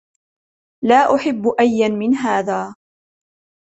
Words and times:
لا 0.83 1.15
أحب 1.15 1.47
أياً 1.59 1.87
من 1.89 2.15
هذا. 2.15 2.75